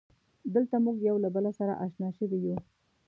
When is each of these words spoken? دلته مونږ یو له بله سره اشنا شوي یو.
دلته 0.53 0.75
مونږ 0.83 0.97
یو 1.09 1.15
له 1.23 1.29
بله 1.35 1.51
سره 1.59 1.73
اشنا 1.85 2.09
شوي 2.17 2.39
یو. 2.47 2.55